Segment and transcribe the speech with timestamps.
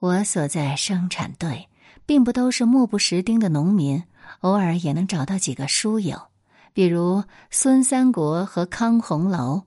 [0.00, 1.68] 我所在生产队，
[2.04, 4.02] 并不都是目不识丁的农民，
[4.40, 6.28] 偶尔也能找到几个书友，
[6.72, 9.62] 比如孙三国和康红楼。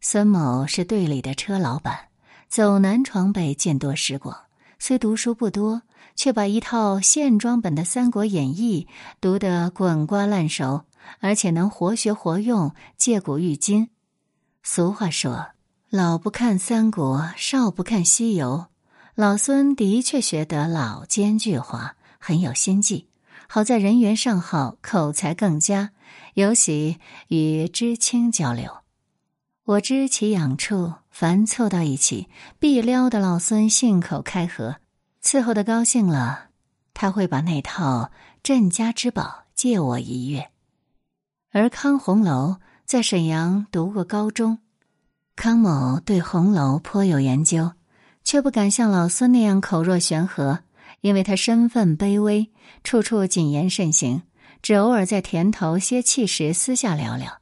[0.00, 2.08] 孙某是队里的车老板，
[2.48, 4.36] 走南闯北，见多识广，
[4.78, 5.82] 虽读书不多。
[6.14, 8.88] 却把一套线装本的《三国演义》
[9.20, 10.86] 读得滚瓜烂熟，
[11.20, 13.90] 而且能活学活用，借古喻今。
[14.62, 15.48] 俗话说
[15.90, 18.68] ：“老不看三国，少不看西游。”
[19.16, 23.08] 老孙的确学得老奸巨猾，很有心计。
[23.48, 25.92] 好在人缘尚好，口才更佳，
[26.34, 28.70] 尤喜与知青交流。
[29.64, 34.76] 我知其养处，凡凑到一起，必撩得老孙信口开河。
[35.22, 36.48] 伺候的高兴了，
[36.92, 38.10] 他会把那套
[38.42, 40.50] 镇家之宝借我一阅。
[41.52, 44.58] 而康红楼在沈阳读过高中，
[45.34, 47.72] 康某对红楼颇有研究，
[48.26, 50.64] 却不敢像老孙那样口若悬河，
[51.00, 52.50] 因为他身份卑微，
[52.82, 54.22] 处处谨言慎行，
[54.60, 57.40] 只偶尔在田头歇气时私下聊聊。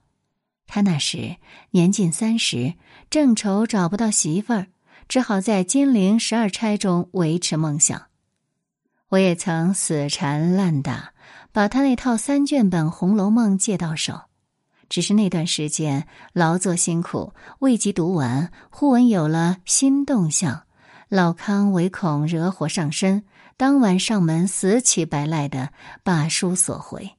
[0.67, 1.37] 他那时
[1.71, 2.75] 年近三十，
[3.09, 4.67] 正愁找不到媳妇儿。
[5.09, 8.09] 只好在金陵十二钗中维持梦想。
[9.09, 11.15] 我也曾死缠烂打，
[11.51, 14.21] 把他那套三卷本《红楼梦》借到手。
[14.91, 20.65] 只是那段时间劳作辛苦，未及读完，忽闻有了新动向，
[21.09, 23.25] 老康唯恐惹火上身，
[23.57, 25.71] 当晚上门死乞白赖的
[26.03, 27.13] 把书索回。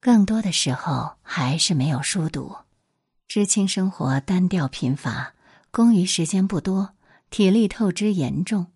[0.00, 2.54] 更多的时候还是没有书读，
[3.28, 5.34] 知青生活单调贫乏。
[5.70, 6.90] 工余时间不多，
[7.30, 8.66] 体力透支严重，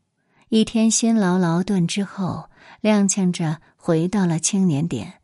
[0.49, 2.49] 一天辛劳劳顿之后，
[2.81, 5.21] 踉跄着回到了青年点，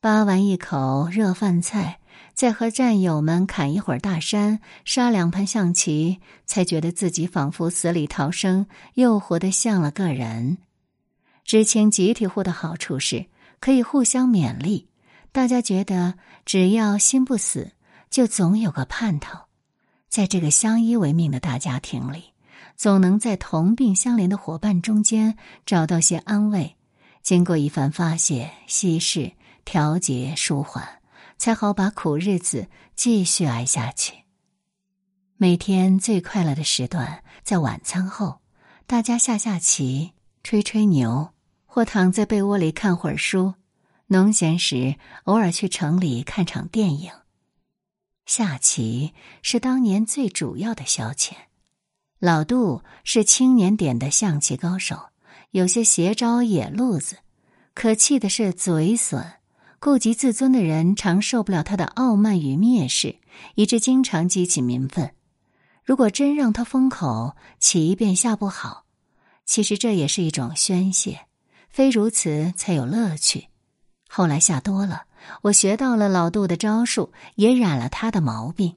[0.00, 2.00] 扒完一口热饭菜，
[2.36, 10.58] 再和战友们砍一会儿大山，杀两盘象棋，才觉得自己仿佛死里逃生，又活得像了个人。
[11.46, 13.24] 知青集体户的好处是
[13.58, 14.86] 可以互相勉励，
[15.32, 17.72] 大家觉得只要心不死，
[18.10, 19.38] 就总有个盼头。
[20.10, 22.34] 在这个相依为命的大家庭里，
[22.76, 26.76] 总能在同病相怜的伙伴中间找到些安慰。
[27.22, 29.32] 经过一番发泄、稀释、
[29.64, 30.86] 调节、舒缓，
[31.38, 34.14] 才好把苦日子继续挨下去。
[35.36, 38.40] 每天最快乐的时段在晚餐后，
[38.86, 41.30] 大家下下棋、吹吹牛，
[41.66, 43.54] 或躺在被窝里看会儿书。
[44.08, 47.10] 农闲时，偶尔去城里看场电影。
[48.24, 51.32] 下棋是当年最主要的消遣。
[52.18, 55.10] 老杜是青年点的象棋高手，
[55.50, 57.18] 有些邪招野路子。
[57.74, 59.34] 可气的是嘴损，
[59.78, 63.16] 顾及自尊的人常受不了他的傲慢与蔑视，
[63.54, 65.12] 以致经常激起民愤。
[65.84, 68.84] 如果真让他封口，棋便下不好。
[69.44, 71.26] 其实这也是一种宣泄，
[71.68, 73.48] 非如此才有乐趣。
[74.08, 75.04] 后来下多了。
[75.42, 78.76] 我学到了老杜的招数，也染了他的毛病。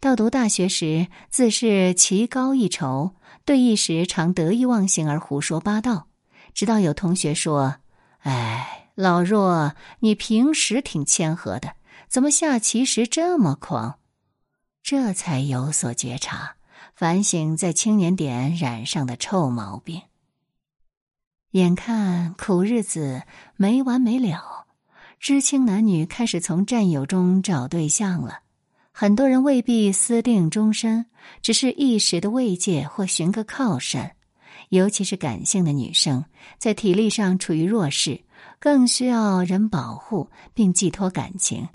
[0.00, 6.06] 到读大学时，自是棋高一筹，对弈时常得意忘形而胡说八道。
[6.54, 7.76] 直到有同学说
[8.22, 11.76] ：“哎，老若，你平时挺谦和的，
[12.08, 14.00] 怎么下棋时这么狂？”
[14.82, 16.56] 这才有所觉察，
[16.96, 20.02] 反省在青年点染上的臭毛病。
[21.52, 23.22] 眼看苦日子
[23.54, 24.66] 没完没了。
[25.20, 28.40] 知青男女开始从战友中找对象了，
[28.90, 31.06] 很多人未必私定终身，
[31.40, 34.16] 只是一时的慰藉或寻个靠山。
[34.70, 36.24] 尤其是感性的女生，
[36.58, 38.20] 在体力上处于弱势，
[38.60, 41.68] 更需要人保护并寄托感情。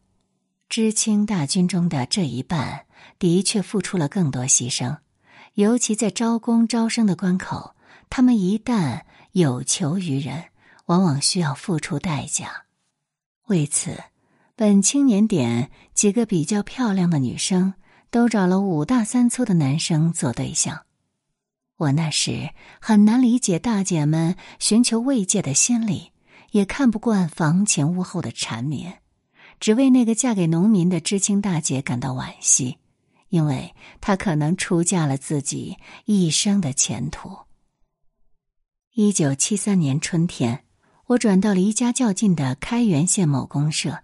[0.69, 2.85] 知青大军中的这一半，
[3.19, 4.97] 的确付出了更多牺牲，
[5.53, 7.75] 尤其在招工招生的关口，
[8.09, 9.01] 他们一旦
[9.33, 10.45] 有求于人，
[10.87, 12.63] 往往需要付出代价。
[13.47, 14.03] 为此，
[14.55, 17.75] 本青年点几个比较漂亮的女生
[18.09, 20.85] 都找了五大三粗的男生做对象。
[21.77, 22.49] 我那时
[22.79, 26.12] 很难理解大姐们寻求慰藉的心理，
[26.53, 28.99] 也看不惯房前屋后的缠绵，
[29.59, 32.77] 只为那个嫁给农民的知青大姐感到惋惜，
[33.29, 37.39] 因为她可能出嫁了自己一生的前途。
[38.93, 40.63] 一九七三年春天。
[41.07, 43.99] 我转到离家较近的开原县某公社，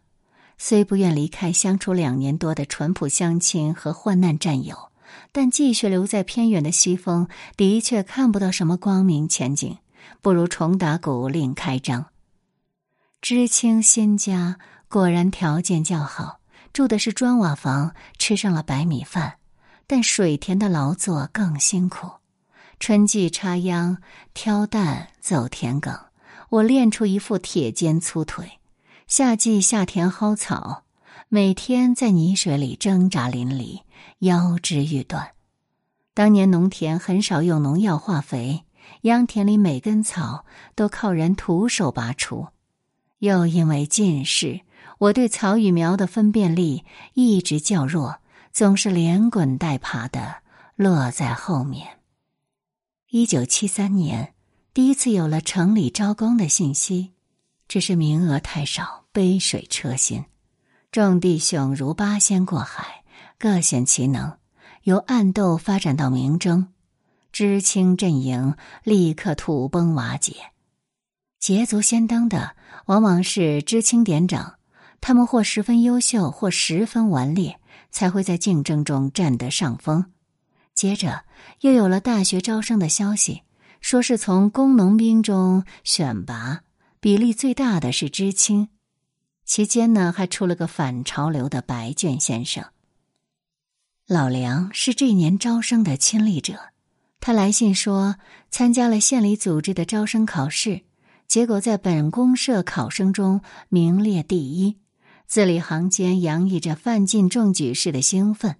[0.57, 4.91] 虽不愿离开相处两年多的淳朴乡亲和患难战友，
[5.31, 9.77] 但继续留在偏远的西风，的确看不到什么光明前景，
[10.21, 12.07] 不如重打鼓另开张。
[13.21, 14.57] 知青新家
[14.87, 16.39] 果然条件较好，
[16.71, 19.35] 住的是砖瓦房，吃上了白米饭，
[19.85, 22.09] 但水田的劳作更辛苦。
[22.79, 23.97] 春季插秧、
[24.33, 25.99] 挑担、走田埂，
[26.49, 28.45] 我练出一副铁肩粗腿；
[29.05, 30.83] 夏季下田薅草，
[31.27, 33.81] 每天在泥水里挣扎淋漓，
[34.19, 35.31] 腰肢欲断。
[36.13, 38.63] 当年农田很少用农药化肥，
[39.01, 42.47] 秧田里每根草都靠人徒手拔除。
[43.19, 44.61] 又因为近视，
[44.97, 46.83] 我对草与苗的分辨力
[47.13, 48.19] 一直较弱，
[48.51, 50.37] 总是连滚带爬的
[50.75, 51.99] 落在后面。
[53.09, 54.33] 一九七三年，
[54.73, 57.11] 第一次有了城里招工的信息，
[57.67, 60.23] 只是名额太少，杯水车薪。
[60.91, 63.03] 众弟兄如八仙过海，
[63.37, 64.37] 各显其能，
[64.83, 66.69] 由暗斗发展到明争，
[67.31, 70.35] 知青阵营立刻土崩瓦解。
[71.39, 72.55] 捷足先登的
[72.87, 74.55] 往往是知青点长，
[74.99, 77.59] 他们或十分优秀，或十分顽劣，
[77.91, 80.11] 才会在竞争中占得上风。
[80.73, 81.23] 接着，
[81.61, 83.43] 又有了大学招生的消息，
[83.79, 86.61] 说是从工农兵中选拔，
[86.99, 88.69] 比例最大的是知青。
[89.45, 92.65] 期间呢，还出了个反潮流的白卷先生。
[94.07, 96.59] 老梁是这年招生的亲历者，
[97.19, 98.17] 他来信说
[98.49, 100.81] 参加了县里组织的招生考试，
[101.29, 104.79] 结果在本公社考生中名列第一，
[105.27, 108.55] 字里行间洋溢着范进中举式的兴奋，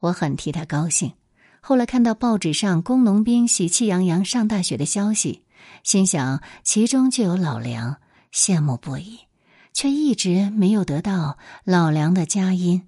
[0.00, 1.14] 我很替他高兴。
[1.62, 5.44] 后来看到报纸上工农兵喜气洋洋上大学的消息，
[5.82, 7.96] 心想其中就有老梁，
[8.30, 9.20] 羡慕不已，
[9.72, 12.86] 却一直没有得到老梁的佳音。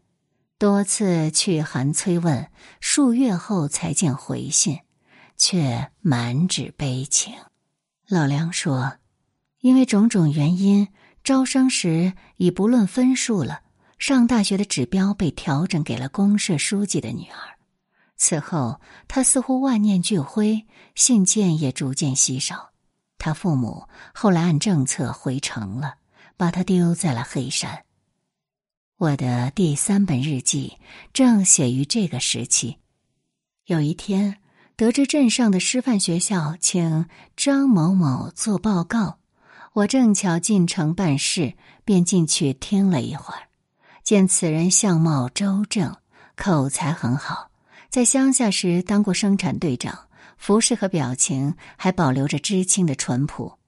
[0.58, 4.80] 多次去函催问，数月后才见回信，
[5.38, 7.32] 却满纸悲情。
[8.08, 8.98] 老梁说
[9.66, 10.86] ：“因为种种原因，
[11.24, 13.62] 招生时已不论分数了，
[13.98, 17.58] 上大学的指标被调整给了公社书记的女儿。”
[18.16, 20.64] 此后，他似乎万念俱灰，
[20.94, 22.70] 信件也逐渐稀少。
[23.18, 25.96] 他父母后来按政策回城了，
[26.36, 27.82] 把他丢在了黑山。
[28.98, 30.78] 我的第三本日记
[31.12, 32.76] 正写于这个时期。
[33.64, 34.38] 有一天，
[34.76, 39.18] 得知镇上的师范学校请张某某做报告，
[39.76, 41.52] 我正巧进城办事，
[41.84, 43.42] 便进去听了一会儿。
[44.02, 45.94] 见此人相貌周正，
[46.34, 47.50] 口才很好。
[47.90, 50.08] 在乡下时当过生产队长，
[50.38, 53.58] 服饰和表情还保留着知青的淳朴。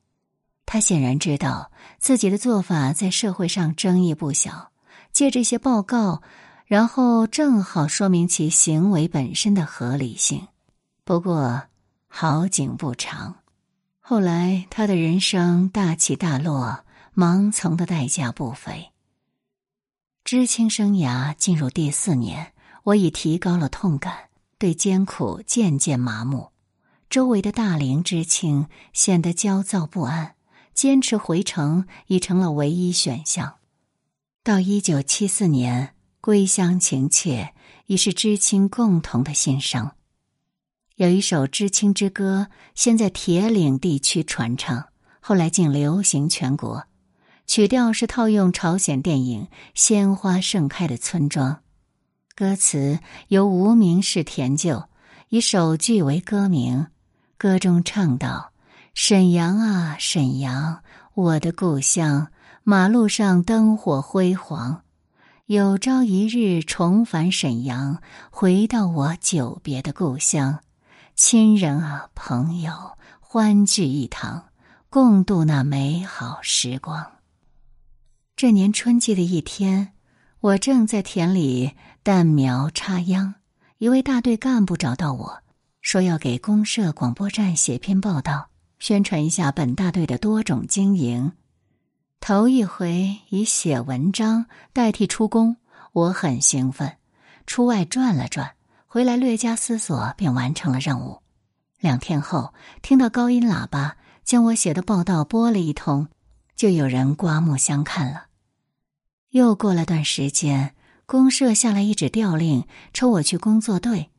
[0.64, 4.70] 他显然知道自己的做法在社会上争议不小，
[5.12, 6.22] 借这些报告，
[6.64, 10.48] 然后正好说明其行为本身的合理性。
[11.04, 11.64] 不过
[12.06, 13.36] 好景不长，
[14.10, 16.82] 后来他的人生大起大落，
[17.14, 18.90] 盲从的代价不菲。
[20.24, 22.54] 知青生涯进入第四年。
[22.84, 26.52] 我已提高了痛感，对艰苦渐渐麻木。
[27.10, 30.36] 周围的大龄知青显得焦躁不安，
[30.72, 33.56] 坚持回城已成了唯一选项。
[34.42, 37.52] 到一九七四年，归乡情切
[37.88, 39.90] 已是知青共同的心声。
[40.98, 44.86] 有一首知青之歌，先在铁岭地区传唱，
[45.20, 46.86] 后来竟流行全国。
[47.46, 51.52] 曲调是套用朝鲜电影《鲜花盛开的村庄》。
[52.34, 52.98] 歌词
[53.28, 54.88] 由无名氏填就，
[55.28, 56.88] 以首句为歌名。
[57.36, 58.50] 歌中唱道
[58.92, 60.82] ：“沈阳啊，沈阳，
[61.14, 62.26] 我的故乡，
[62.64, 64.82] 马路上灯火辉煌。
[65.46, 70.58] 有朝一日重返沈阳，回到我久别的故乡，
[71.18, 74.50] 亲人啊，朋友，欢聚一堂，
[74.88, 77.10] 共度那美好时光。”
[78.36, 79.94] 这年春季的一天。
[80.38, 81.72] 我正在田里
[82.04, 83.34] 弹苗插秧，
[83.78, 85.42] 一位大队干部找到我
[85.80, 91.32] 说要给公社广播站写篇报道，宣传一下本大队的多种经营。
[92.20, 95.56] 头一回以写文章代替出工，
[95.90, 96.96] 我很兴奋。
[97.44, 98.52] 出外转了转，
[98.98, 101.22] 回来略加思索，便完成了任务。
[101.78, 102.52] 两天后，
[102.82, 106.08] 听到高音喇叭将我写的报道播了一通，
[106.56, 108.24] 就有人刮目相看了。
[109.30, 110.74] 又过了段时间，
[111.06, 114.10] 公社下来一纸调令，抽我去工作队。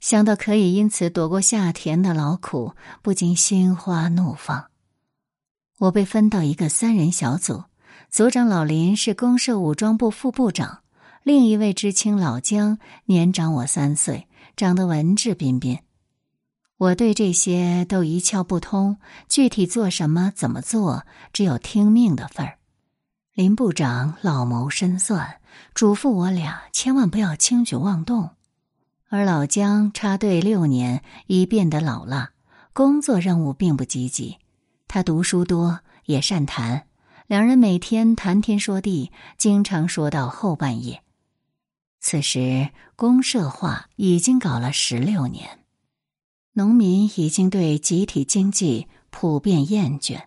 [0.00, 4.64] 想到可以因此躲过下田的劳苦，不禁心花怒放。
[5.78, 7.62] 我被分到一个三人小组，
[8.10, 10.80] 组长老林是公社武装部副部长，
[11.24, 15.78] 另一位知青老姜年长我三岁，长得文质彬彬。
[16.76, 22.58] 我对这些都一窍不通，具体做什么、怎么做，只有听命的份儿。
[23.32, 25.40] 林部长老谋深算，
[25.72, 28.28] 嘱咐我俩千万不要轻举妄动。
[29.08, 32.32] 而老姜插队六年，已变得老辣，
[32.74, 34.36] 工作任务并不积极。
[34.86, 36.86] 他读书多，也善谈，
[37.26, 41.00] 两人每天谈天说地，经常说到后半夜。
[42.06, 45.60] 此时公社化已经搞了十六年，
[46.52, 50.24] 农民已经对集体经济普遍厌倦，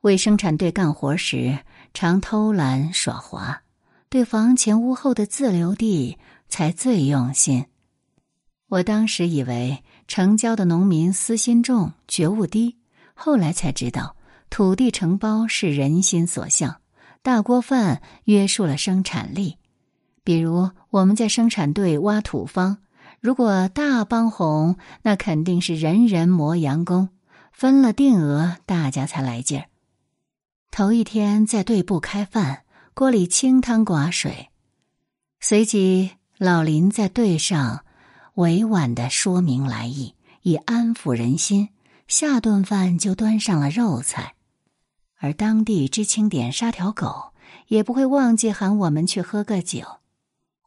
[0.00, 1.60] 为生产队干活时
[1.94, 3.62] 常偷懒耍滑，
[4.08, 6.18] 对房前屋后的自留地
[6.48, 7.66] 才最用心。
[8.66, 12.78] 我当时以为城郊的农民私心重、觉悟低，
[13.14, 14.16] 后来才知道
[14.50, 16.80] 土地承包是人心所向，
[17.22, 19.58] 大锅饭约束了生产力。
[20.24, 22.78] 比如我们在生产队挖土方，
[23.20, 27.10] 如果大帮红，那肯定是人人磨洋工，
[27.52, 29.66] 分了定额，大家才来劲儿。
[30.70, 32.64] 头一天在队部开饭，
[32.94, 34.48] 锅里清汤寡水，
[35.40, 37.84] 随即老林在队上
[38.34, 41.68] 委婉的说明来意，以安抚人心。
[42.06, 44.34] 下顿饭就端上了肉菜，
[45.18, 47.32] 而当地知青点杀条狗，
[47.68, 50.00] 也不会忘记喊我们去喝个酒。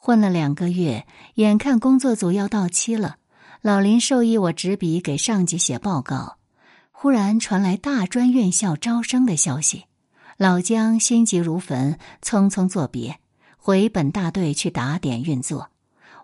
[0.07, 3.17] 混了两个月，眼看工作组要到期了，
[3.61, 6.37] 老林授意我执笔给上级写报告。
[6.93, 9.83] 忽然传来大专院校招生的消息，
[10.37, 13.19] 老姜心急如焚，匆匆作别，
[13.57, 15.71] 回本大队去打点运作。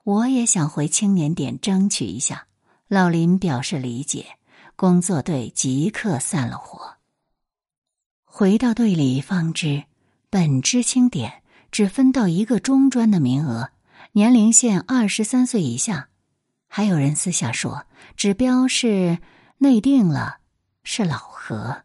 [0.06, 2.48] 我也想回青年点争取一下，
[2.88, 4.26] 老林表示理解，
[4.78, 6.94] 工作队即刻散了伙。
[8.24, 9.84] 回到队里方知，
[10.30, 13.72] 本知青点只分到一个中专的名额。
[14.16, 16.10] 年龄限二十三岁以下，
[16.68, 19.18] 还有人私下说指标是
[19.58, 20.38] 内定了，
[20.84, 21.82] 是老何。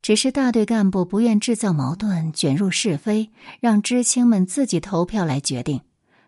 [0.00, 5.80] 只是大队干部不愿制造矛盾、卷入是非，让知青们自己投票来决定。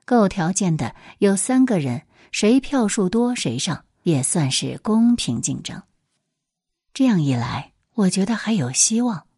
[0.04, 2.02] 够条件的有三个人，
[2.32, 5.80] 谁票数多谁上，也算是公平竞争。
[6.92, 9.28] 这样一来，我觉得还有希望。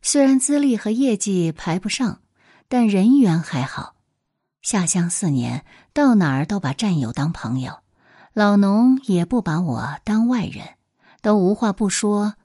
[0.00, 2.22] 虽然资历和业绩排不上，
[2.66, 3.93] 但人缘还好。
[4.64, 7.80] 下乡四年，到哪儿都把战友当朋友，
[8.32, 10.66] 老农也不把我当外人，
[11.20, 12.36] 都无话不说。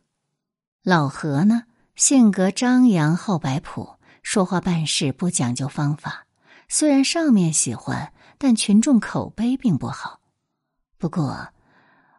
[0.84, 1.64] 老何呢，
[1.96, 6.26] 性格张扬，好摆谱，说话办事不讲究方法。
[6.68, 10.20] 虽然上面喜欢，但群众口碑并不好。
[10.98, 11.54] 不过，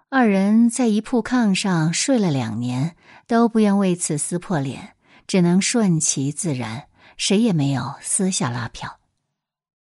[0.09, 6.85] 二人在一铺炕上睡了两年，都不愿为此撕破脸，只能顺其自然，
[7.19, 9.00] 谁也没有私下拉票。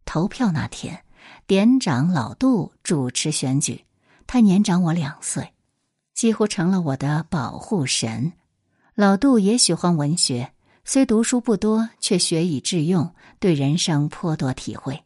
[0.05, 1.05] 投票那天，
[1.47, 3.85] 典长老杜主持选举，
[4.27, 5.53] 他年长我两岁，
[6.15, 8.33] 几乎成了我的保护神。
[8.95, 10.53] 老杜也喜欢文学，
[10.85, 15.05] 虽读书不多，却学以致用，对人生颇多体会。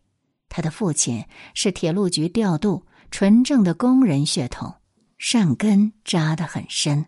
[0.48, 1.24] 他的父亲
[1.54, 4.74] 是铁路局调度，纯正的工人血统，
[5.16, 7.06] 善根扎得很深。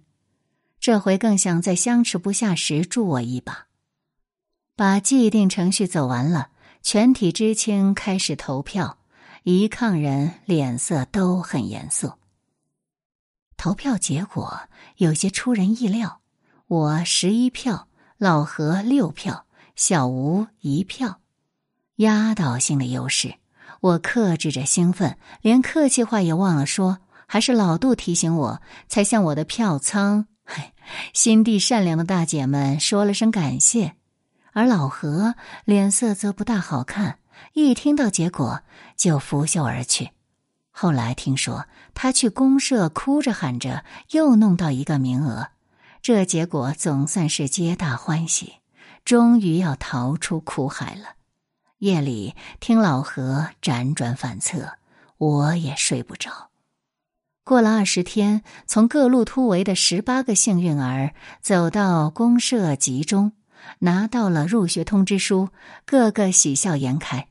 [0.78, 3.66] 这回更想在相持不下时助我一把，
[4.76, 6.48] 把既定程序走完了。
[6.82, 8.98] 全体知青开始投票，
[9.44, 12.12] 一炕人脸色都很严肃。
[13.56, 14.62] 投票结果
[14.96, 16.20] 有些出人意料，
[16.66, 19.44] 我十一票，老何六票，
[19.76, 21.20] 小吴一票，
[21.96, 23.34] 压倒性的优势。
[23.80, 30.26] 我克制着兴奋，连客气话也忘了说，还是老杜提醒我，才向我的票仓，
[31.12, 33.94] 心地善良的大姐们说了声感谢。
[34.52, 37.18] 而老何脸色则不大好看，
[37.52, 38.62] 一听到结果
[38.96, 40.10] 就拂袖而去。
[40.70, 45.48] 后来听说他去公社哭着喊着又弄到一个名额，
[46.00, 48.54] 这结果总算是皆大欢喜，
[49.04, 51.16] 终于要逃出苦海了。
[51.78, 54.74] 夜里听老何辗转反侧，
[55.18, 56.50] 我也睡不着。
[57.44, 63.32] 过了二十天，从各路突围的十八个幸运儿走到公社集中。
[63.80, 65.48] 拿到了入学通知书，
[65.84, 67.28] 个个喜笑颜开。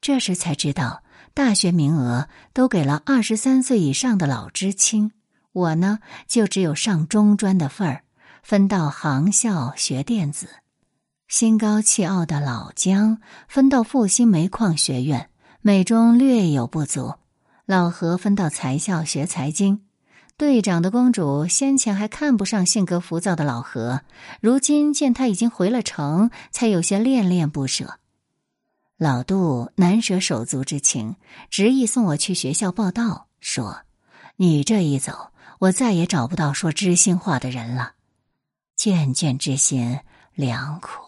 [0.00, 1.02] 这时才知道，
[1.34, 5.12] 大学名额都给了二十三岁以上的老知青，
[5.52, 8.02] 我呢就只有上中专的份儿，
[8.42, 10.48] 分到航校学电子。
[11.26, 15.28] 心高气傲的老姜分到复兴煤矿学院，
[15.60, 17.14] 美中略有不足。
[17.66, 19.87] 老何分到财校学财经。
[20.38, 24.02] 队长的公主先前还看不上性格浮躁的老何，
[24.40, 27.98] 如今见他已经回了城，才有些恋恋不舍。
[28.96, 31.16] 老杜难舍手足之情，
[31.50, 33.80] 执意送我去学校报道，说
[34.38, 37.94] ：“你这一走，我再也找不到说知心话的人了。”
[38.78, 39.98] 眷眷之心
[40.34, 41.02] 良苦。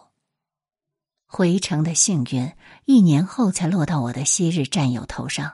[1.28, 2.50] 回城的幸运，
[2.84, 5.52] 一年后才落到我的昔日战友头上。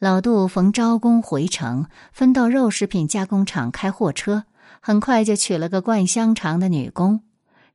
[0.00, 4.44] 老杜逢招工回城，分到肉食品加工厂开货车，
[4.80, 7.20] 很快就娶了个灌香肠的女工。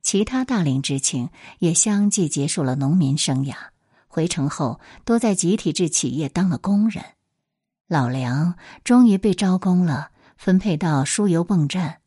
[0.02, 1.30] 其他大龄知青
[1.60, 3.54] 也相继结束了农民生涯，
[4.08, 7.04] 回城后都在集体制企业当了工人。
[7.86, 11.98] 老梁终于被招工了，分配到输油泵站，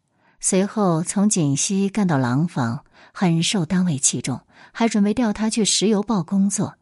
[0.42, 2.84] 随后从锦溪干到廊坊，
[3.14, 4.42] 很受单位器重，
[4.74, 6.76] 还准备调他去石油报工作。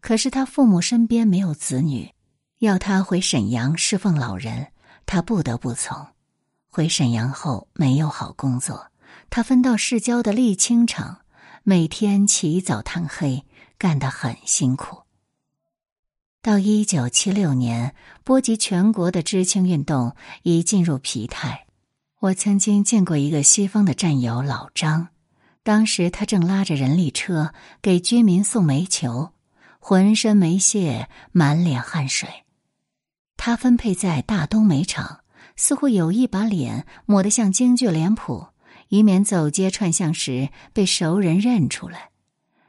[0.00, 2.12] 可是他父母身边没有子女。
[2.58, 4.68] 要他回沈阳侍奉老人，
[5.06, 6.08] 他不得不从。
[6.68, 8.90] 回沈阳后没有好工作，
[9.30, 11.20] 他分到市郊的沥青厂，
[11.62, 13.44] 每天起早贪黑，
[13.78, 15.02] 干得很辛苦。
[16.42, 21.66] 到一九七六年，波及全国的知青运动已进入疲态。
[22.20, 25.08] 我曾经见过一个西方的战友老张，
[25.62, 29.32] 当时他正拉着人力车给居民送煤球，
[29.78, 32.28] 浑身没屑，满脸汗水。
[33.38, 35.20] 他分配在大东煤厂，
[35.56, 38.48] 似乎有意把脸抹得像京剧脸谱，
[38.88, 42.10] 以免走街串巷时被熟人认出来。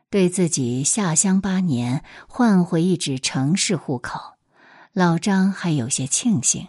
[0.09, 4.19] 对自己下乡八年换回一纸城市户口，
[4.93, 6.67] 老张还有些庆幸，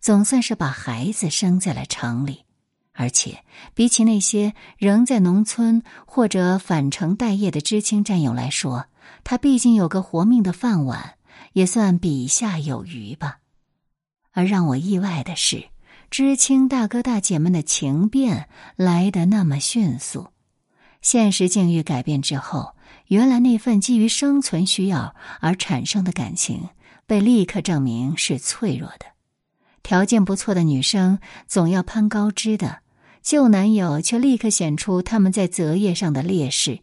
[0.00, 2.44] 总算是把孩子生在了城里。
[2.94, 3.44] 而且，
[3.74, 8.86] 比起那些仍在农村或者返城待业的知青战友来说，
[9.24, 11.14] 他毕竟有个活命的饭碗，
[11.52, 13.38] 也算比下有余吧。
[14.32, 15.64] 而让我意外的是，
[16.10, 20.28] 知青大哥大姐们的情变来得那么迅速。
[21.00, 22.74] 现实境遇改变之后，
[23.06, 26.68] 原来那份基于生存需要而产生的感情，
[27.06, 29.06] 被立刻证明是脆弱的。
[29.82, 32.78] 条件不错的女生总要攀高枝的，
[33.20, 36.80] 旧男友却立刻显出他们在择业上的劣势。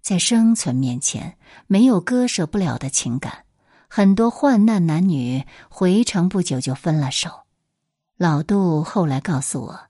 [0.00, 3.44] 在生存面前，没有割舍不了的情感。
[3.92, 7.28] 很多患难男女回城不久就分了手。
[8.16, 9.80] 老杜后来告诉我，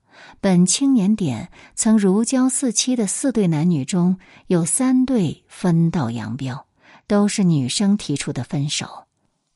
[0.41, 4.17] 本青年点曾如胶似漆的四对男女中
[4.47, 6.65] 有三对分道扬镳，
[7.05, 9.05] 都是女生提出的分手，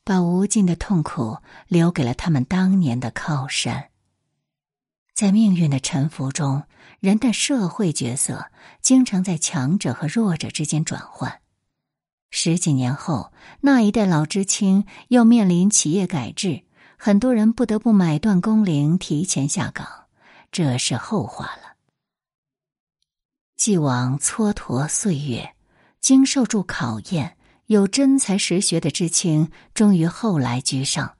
[0.04, 3.88] 把无尽的痛苦留给了他们当年的靠山。
[5.12, 6.62] 在命运的沉浮中，
[7.00, 11.40] 人的社会角色经常在强者和弱者之间转换。
[12.38, 16.64] 十几年后，那一代老知青又面临企业改制，
[16.98, 19.88] 很多人不得不买断工龄，提前下岗，
[20.52, 21.76] 这是后话了。
[23.56, 25.54] 既往蹉跎岁月，
[26.02, 31.14] 经受住考验，有真才实学的知青终于后来居上。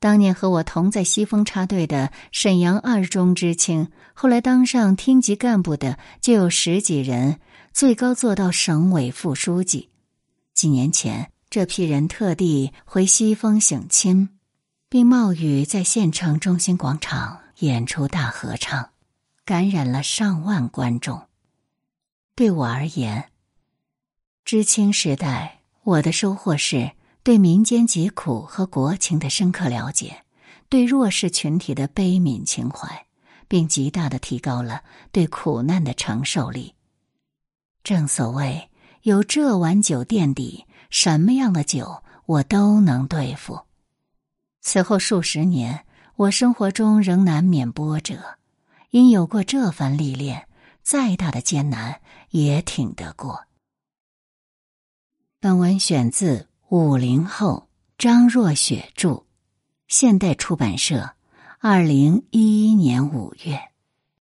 [0.00, 7.38] 当年和我同在西风插队的沈阳二中知青，后来当上厅级干部的就有十几人，
[7.72, 9.90] 最高做到省委副书记。
[10.58, 14.30] 几年前，这批人特地回西丰省亲，
[14.88, 18.90] 并冒雨在县城中心广场演出大合唱，
[19.44, 21.28] 感染了上万观众。
[22.34, 23.30] 对我而言，
[24.44, 26.90] 知青时代，我的收获是
[27.22, 30.24] 对民间疾苦和国情的深刻了解，
[30.68, 33.06] 对弱势群体的悲悯情怀，
[33.46, 36.74] 并极大的提高了对苦难的承受力。
[37.84, 38.68] 正所谓。
[39.08, 43.62] 有这碗酒垫底，什么样的酒我都能对付。
[44.60, 48.36] 此后数十年，我生活中仍难免波折，
[48.90, 50.46] 因有过这番历练，
[50.82, 53.46] 再大的艰难也挺得过。
[55.40, 59.24] 本文选自五零后张若雪著，
[59.86, 61.14] 现代出版社，
[61.60, 63.67] 二零一一年五月。